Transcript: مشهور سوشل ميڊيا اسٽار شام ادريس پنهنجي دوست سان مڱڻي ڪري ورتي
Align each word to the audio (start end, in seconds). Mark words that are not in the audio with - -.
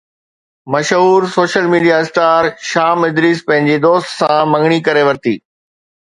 مشهور 0.73 1.21
سوشل 1.35 1.65
ميڊيا 1.73 1.97
اسٽار 2.05 2.47
شام 2.69 2.97
ادريس 3.09 3.39
پنهنجي 3.51 3.75
دوست 3.83 4.09
سان 4.23 4.41
مڱڻي 4.55 4.79
ڪري 4.89 5.05
ورتي 5.09 5.35